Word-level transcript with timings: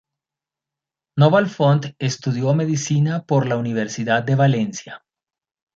Noval 1.15 1.47
Font 1.47 1.85
estudió 1.99 2.55
Medicina 2.55 3.23
por 3.23 3.45
la 3.45 3.55
Universidad 3.55 4.23
de 4.23 4.33
Valencia. 4.35 5.03